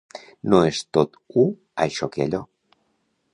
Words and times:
No 0.53 0.61
és 0.69 0.79
tot 0.97 1.19
u 1.43 1.43
això 1.87 2.09
que 2.17 2.25
allò. 2.27 2.41